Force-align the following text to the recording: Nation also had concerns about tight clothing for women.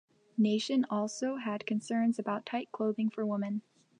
Nation 0.35 0.83
also 0.89 1.35
had 1.35 1.67
concerns 1.67 2.17
about 2.17 2.43
tight 2.43 2.71
clothing 2.71 3.11
for 3.11 3.23
women. 3.23 3.61